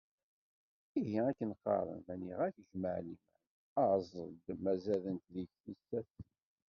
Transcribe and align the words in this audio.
Ihi, 0.99 1.17
akken 1.29 1.51
qqaren: 1.59 1.99
"Ma 2.05 2.13
nniɣ-ak 2.17 2.55
jmaɛliman, 2.69 3.37
aẓ-d 3.83 4.47
ma 4.63 4.73
zadent 4.83 5.23
deg-k 5.35 5.53
tissas". 5.63 6.11